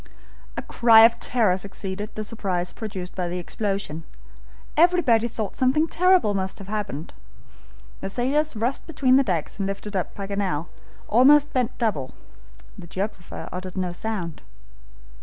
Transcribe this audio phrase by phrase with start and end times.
[0.57, 4.03] A cry of terror succeeded the surprise produced by the explosion.
[4.75, 7.13] Everybody thought something terrible must have happened.
[7.99, 10.69] The sailors rushed between decks and lifted up Paganel,
[11.07, 12.15] almost bent double.
[12.79, 14.41] The geographer uttered no sound.